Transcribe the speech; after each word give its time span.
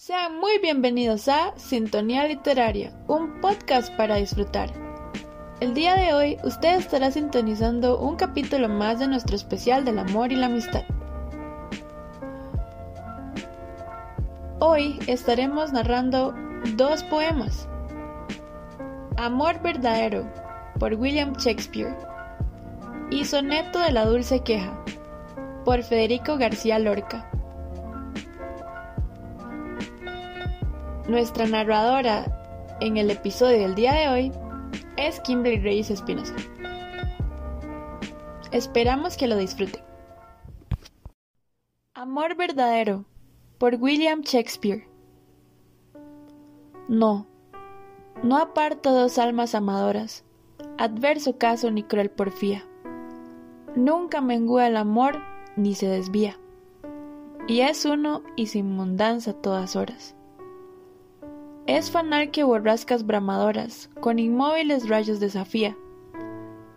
Sean 0.00 0.38
muy 0.38 0.60
bienvenidos 0.60 1.26
a 1.26 1.52
Sintonía 1.56 2.22
Literaria, 2.22 2.92
un 3.08 3.40
podcast 3.40 3.92
para 3.96 4.14
disfrutar. 4.14 4.70
El 5.58 5.74
día 5.74 5.96
de 5.96 6.14
hoy 6.14 6.36
usted 6.44 6.76
estará 6.78 7.10
sintonizando 7.10 7.98
un 7.98 8.14
capítulo 8.14 8.68
más 8.68 9.00
de 9.00 9.08
nuestro 9.08 9.34
especial 9.34 9.84
del 9.84 9.98
amor 9.98 10.30
y 10.30 10.36
la 10.36 10.46
amistad. 10.46 10.84
Hoy 14.60 15.00
estaremos 15.08 15.72
narrando 15.72 16.32
dos 16.76 17.02
poemas. 17.02 17.68
Amor 19.16 19.60
verdadero 19.62 20.32
por 20.78 20.94
William 20.94 21.32
Shakespeare 21.32 21.96
y 23.10 23.24
Soneto 23.24 23.80
de 23.80 23.90
la 23.90 24.04
Dulce 24.04 24.44
Queja 24.44 24.78
por 25.64 25.82
Federico 25.82 26.38
García 26.38 26.78
Lorca. 26.78 27.28
Nuestra 31.08 31.46
narradora 31.46 32.76
en 32.82 32.98
el 32.98 33.10
episodio 33.10 33.60
del 33.60 33.74
día 33.74 33.94
de 33.94 34.08
hoy 34.08 34.32
es 34.98 35.18
Kimberly 35.20 35.58
Reyes 35.58 35.90
Espinosa. 35.90 36.34
Esperamos 38.52 39.16
que 39.16 39.26
lo 39.26 39.38
disfruten. 39.38 39.82
Amor 41.94 42.36
verdadero 42.36 43.06
por 43.56 43.76
William 43.76 44.20
Shakespeare. 44.20 44.86
No, 46.88 47.26
no 48.22 48.36
aparto 48.36 48.92
dos 48.92 49.16
almas 49.16 49.54
amadoras, 49.54 50.26
adverso 50.76 51.38
caso 51.38 51.70
ni 51.70 51.84
cruel 51.84 52.10
porfía. 52.10 52.66
Nunca 53.74 54.20
mengua 54.20 54.66
el 54.66 54.76
amor 54.76 55.22
ni 55.56 55.74
se 55.74 55.88
desvía, 55.88 56.36
y 57.46 57.60
es 57.62 57.86
uno 57.86 58.22
y 58.36 58.48
sin 58.48 58.76
mundanza 58.76 59.32
todas 59.32 59.74
horas. 59.74 60.14
Es 61.68 61.90
fanal 61.90 62.30
que 62.30 62.44
borrascas 62.44 63.04
bramadoras, 63.04 63.90
con 64.00 64.18
inmóviles 64.18 64.88
rayos 64.88 65.20
desafía. 65.20 65.76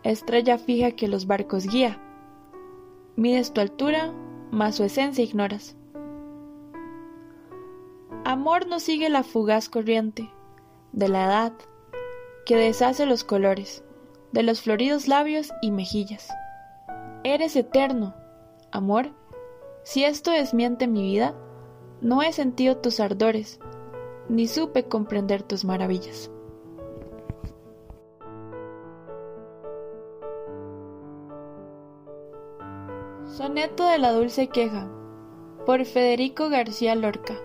Estrella 0.04 0.58
fija 0.58 0.92
que 0.92 1.08
los 1.08 1.28
barcos 1.28 1.66
guía. 1.66 1.98
Mides 3.16 3.54
tu 3.54 3.62
altura, 3.62 4.12
mas 4.52 4.76
su 4.76 4.84
esencia 4.84 5.24
ignoras. 5.24 5.78
Amor 8.26 8.68
no 8.68 8.82
sigue 8.82 9.08
la 9.08 9.24
fugaz 9.24 9.70
corriente 9.70 10.30
de 10.92 11.08
la 11.08 11.24
edad 11.24 11.54
que 12.46 12.58
deshace 12.58 13.06
los 13.06 13.24
colores 13.24 13.86
de 14.34 14.44
los 14.44 14.62
floridos 14.62 15.08
labios 15.08 15.54
y 15.62 15.72
mejillas. 15.72 16.28
Eres 17.24 17.56
eterno, 17.56 18.14
amor. 18.74 19.12
Si 19.84 20.04
esto 20.04 20.32
desmiente 20.32 20.88
mi 20.88 21.04
vida, 21.04 21.34
no 22.02 22.22
he 22.24 22.34
sentido 22.34 22.76
tus 22.76 23.00
ardores, 23.00 23.62
ni 24.30 24.48
supe 24.48 24.84
comprender 24.84 25.44
tus 25.44 25.66
maravillas. 25.66 26.32
Soneto 33.26 33.86
de 33.86 33.98
la 33.98 34.12
Dulce 34.12 34.48
Queja 34.48 34.90
por 35.66 35.86
Federico 35.86 36.50
García 36.50 36.96
Lorca 36.96 37.36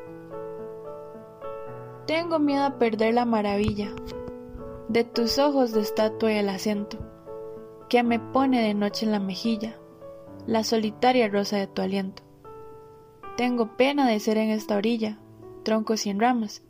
Tengo 2.06 2.38
miedo 2.38 2.64
a 2.64 2.78
perder 2.78 3.14
la 3.14 3.24
maravilla 3.24 3.94
de 4.88 5.04
tus 5.04 5.38
ojos 5.38 5.72
de 5.72 5.80
estatua 5.80 6.32
y 6.32 6.38
el 6.38 6.48
acento 6.48 6.98
que 7.88 8.02
me 8.02 8.18
pone 8.18 8.62
de 8.62 8.74
noche 8.74 9.06
en 9.06 9.12
la 9.12 9.20
mejilla 9.20 9.76
la 10.46 10.62
solitaria 10.62 11.28
rosa 11.28 11.56
de 11.56 11.66
tu 11.66 11.82
aliento. 11.82 12.22
Tengo 13.36 13.76
pena 13.76 14.08
de 14.08 14.20
ser 14.20 14.38
en 14.38 14.50
esta 14.50 14.76
orilla, 14.76 15.18
troncos 15.66 16.02
sin 16.02 16.20
ramas, 16.20 16.62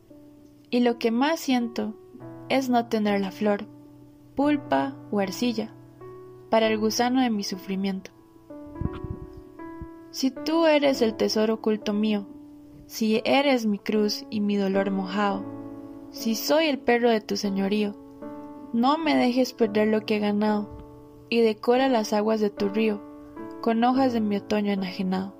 y 0.71 0.79
lo 0.79 0.97
que 0.97 1.11
más 1.11 1.39
siento 1.39 1.93
es 2.49 2.67
no 2.67 2.87
tener 2.87 3.21
la 3.21 3.29
flor, 3.29 3.67
pulpa 4.35 4.95
o 5.11 5.19
arcilla 5.19 5.71
para 6.49 6.65
el 6.65 6.79
gusano 6.79 7.21
de 7.21 7.29
mi 7.29 7.43
sufrimiento. 7.43 8.09
Si 10.09 10.31
tú 10.31 10.65
eres 10.65 11.03
el 11.03 11.13
tesoro 11.13 11.53
oculto 11.53 11.93
mío, 11.93 12.25
si 12.87 13.21
eres 13.23 13.67
mi 13.67 13.77
cruz 13.77 14.25
y 14.31 14.39
mi 14.39 14.57
dolor 14.57 14.89
mojado, 14.89 15.45
si 16.09 16.33
soy 16.33 16.65
el 16.65 16.79
perro 16.79 17.11
de 17.11 17.21
tu 17.21 17.37
señorío, 17.37 17.95
no 18.73 18.97
me 18.97 19.15
dejes 19.15 19.53
perder 19.53 19.89
lo 19.89 20.07
que 20.07 20.15
he 20.15 20.19
ganado, 20.19 20.75
y 21.29 21.41
decora 21.41 21.87
las 21.87 22.13
aguas 22.13 22.39
de 22.39 22.49
tu 22.49 22.69
río 22.69 22.99
con 23.61 23.83
hojas 23.83 24.11
de 24.11 24.21
mi 24.21 24.37
otoño 24.37 24.71
enajenado. 24.71 25.36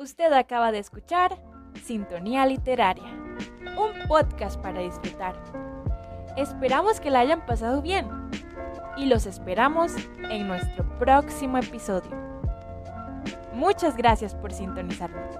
Usted 0.00 0.32
acaba 0.32 0.72
de 0.72 0.78
escuchar 0.78 1.36
Sintonía 1.84 2.46
Literaria, 2.46 3.04
un 3.76 4.08
podcast 4.08 4.58
para 4.58 4.80
disfrutar. 4.80 5.34
Esperamos 6.38 7.00
que 7.00 7.10
la 7.10 7.18
hayan 7.18 7.44
pasado 7.44 7.82
bien 7.82 8.08
y 8.96 9.04
los 9.04 9.26
esperamos 9.26 9.92
en 10.30 10.48
nuestro 10.48 10.88
próximo 10.98 11.58
episodio. 11.58 12.12
Muchas 13.52 13.94
gracias 13.94 14.34
por 14.34 14.54
sintonizarnos. 14.54 15.36